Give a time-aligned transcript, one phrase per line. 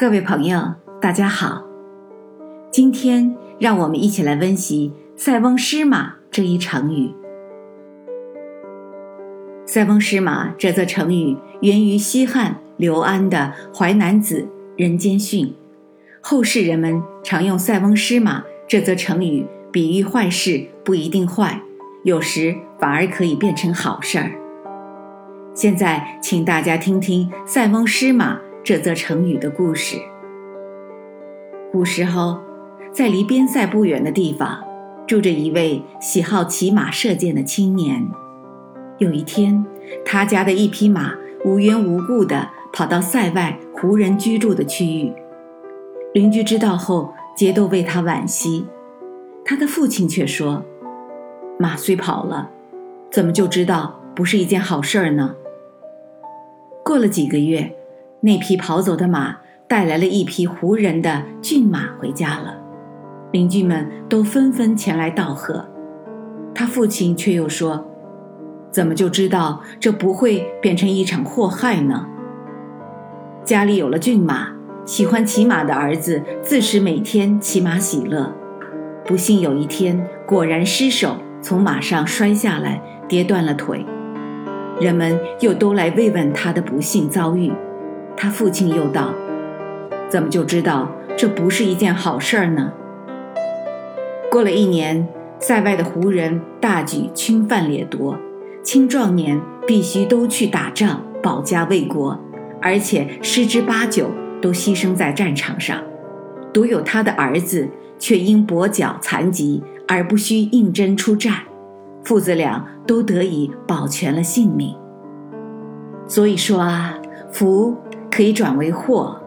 [0.00, 0.58] 各位朋友，
[0.98, 1.62] 大家好。
[2.70, 7.14] 今天让我们一起来温习“塞翁失马”这一成语。
[9.68, 14.40] “塞翁失马”这则成语源于西汉刘安的《淮南子·
[14.82, 15.48] 人间训》，
[16.22, 21.60] 后世人们常用“塞翁失马”这则成语比喻坏事不一定坏，
[22.04, 24.32] 有时反而可以变成好事儿。
[25.52, 28.40] 现在，请大家听听“塞翁失马”。
[28.62, 29.96] 这则成语的故事。
[31.72, 32.38] 古时候，
[32.92, 34.62] 在离边塞不远的地方，
[35.06, 38.06] 住着一位喜好骑马射箭的青年。
[38.98, 39.64] 有一天，
[40.04, 45.12] 他家的一匹马无缘无故地跑到塞外胡人居住的区域，
[46.12, 48.66] 邻居知道后，皆都为他惋惜。
[49.42, 50.62] 他的父亲却说
[51.58, 52.50] ：“马虽跑了，
[53.10, 55.34] 怎么就知道不是一件好事儿呢？”
[56.84, 57.74] 过了几个月。
[58.22, 62.54] 那匹跑走的马带来了一匹胡人的骏马回家了，
[63.32, 65.66] 邻居们都纷纷前来道贺。
[66.54, 67.88] 他父亲却又说
[68.70, 72.06] ：“怎么就知道这不会变成一场祸害呢？”
[73.42, 74.48] 家里有了骏马，
[74.84, 78.30] 喜欢骑马的儿子自是每天骑马喜乐。
[79.06, 83.86] 不幸有一天，果然失手从马上摔下来，跌断了腿。
[84.78, 87.50] 人们又都来慰问他的不幸遭遇。
[88.22, 89.14] 他父亲又道
[90.10, 92.70] ：“怎么就知道这不是一件好事儿呢？”
[94.30, 98.14] 过了一年，塞外的胡人大举侵犯掠夺，
[98.62, 102.20] 青壮年必须都去打仗保家卫国，
[102.60, 104.10] 而且十之八九
[104.42, 105.82] 都牺牲在战场上，
[106.52, 107.66] 独有他的儿子
[107.98, 111.36] 却因跛脚残疾而不需应征出战，
[112.04, 114.76] 父子俩都得以保全了性命。
[116.06, 116.98] 所以说啊，
[117.32, 117.74] 福。
[118.10, 119.20] 可以转为祸，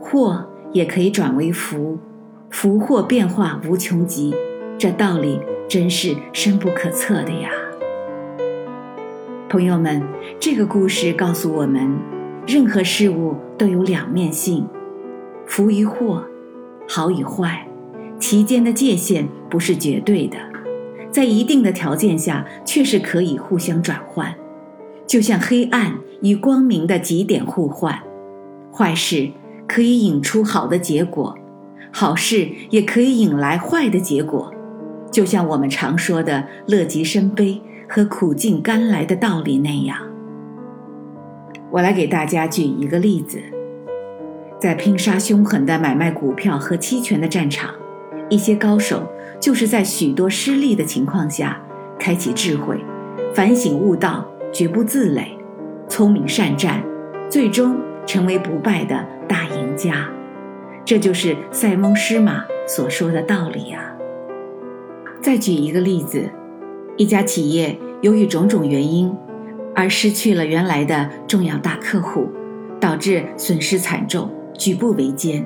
[0.00, 1.98] 祸也可以转为福，
[2.50, 4.34] 福祸变化无穷极，
[4.76, 7.50] 这道理真是深不可测的呀。
[9.48, 10.02] 朋友们，
[10.38, 11.90] 这个故事告诉我们，
[12.46, 14.66] 任何事物都有两面性，
[15.46, 16.22] 福与祸，
[16.86, 17.66] 好与坏，
[18.20, 20.36] 其间的界限不是绝对的，
[21.10, 24.34] 在一定的条件下，确实可以互相转换，
[25.06, 27.98] 就像黑暗与光明的极点互换。
[28.76, 29.30] 坏事
[29.66, 31.34] 可以引出好的结果，
[31.90, 34.52] 好事也可以引来坏的结果，
[35.10, 39.96] 就像我们常说的“乐极生悲”和“苦尽甘来”的道理那样。
[41.70, 43.40] 我来给大家举一个例子，
[44.60, 47.70] 在拼杀凶狠的买卖股票和期权的战场，
[48.28, 49.04] 一些高手
[49.40, 51.58] 就是在许多失利的情况下，
[51.98, 52.78] 开启智慧，
[53.32, 55.38] 反省悟道，绝不自累，
[55.88, 56.84] 聪明善战，
[57.30, 57.85] 最终。
[58.06, 60.08] 成为不败的大赢家，
[60.84, 63.92] 这就是塞翁失马所说的道理啊。
[65.20, 66.30] 再举一个例子，
[66.96, 69.12] 一家企业由于种种原因
[69.74, 72.28] 而失去了原来的重要大客户，
[72.80, 75.44] 导致损失惨重，举步维艰。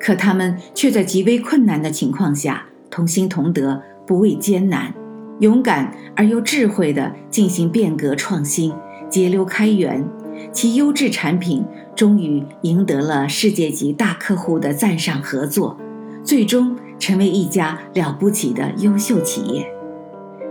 [0.00, 4.92] 可他们却在极为困难的情况下，同心同德，不畏艰难，
[5.38, 8.74] 勇敢而又智慧地进行变革创新，
[9.08, 10.04] 节流开源。
[10.52, 11.64] 其优质产品
[11.94, 15.76] 终于赢得了世界级大客户的赞赏合作，
[16.22, 19.70] 最终成为一家了不起的优秀企业。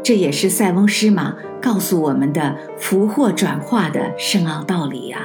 [0.04, 5.20] 这也是塞翁失马告诉我们的福祸转化的深奥道理呀。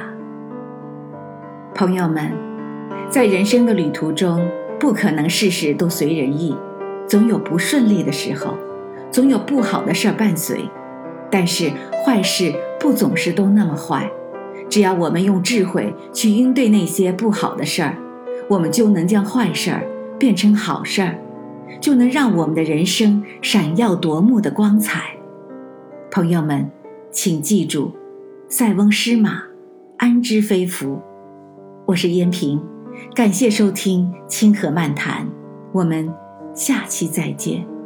[1.75, 2.31] 朋友们，
[3.09, 4.49] 在人生的旅途中，
[4.79, 6.55] 不可能事事都随人意，
[7.07, 8.55] 总有不顺利的时候，
[9.11, 10.69] 总有不好的事儿伴随。
[11.31, 11.71] 但是
[12.03, 14.09] 坏事不总是都那么坏。
[14.69, 17.97] 只要我们用智慧去应对那些不好的事儿，
[18.47, 19.83] 我们就能将坏事儿
[20.19, 21.17] 变成好事儿，
[21.81, 25.15] 就能让我们的人生闪耀夺目的光彩。
[26.11, 26.69] 朋友们，
[27.11, 27.91] 请记住：
[28.47, 29.41] 塞翁失马，
[29.97, 31.01] 安知非福？
[31.87, 32.61] 我是燕平，
[33.15, 35.25] 感谢收听《清河漫谈》，
[35.71, 36.07] 我们
[36.53, 37.78] 下期再见。